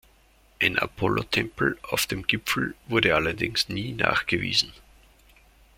Ein 0.59 0.79
Apollo-Tempel 0.79 1.77
auf 1.83 2.07
dem 2.07 2.25
Gipfel 2.25 2.73
wurde 2.87 3.13
allerdings 3.13 3.69
nie 3.69 3.91
nachgewiesen. 3.91 4.73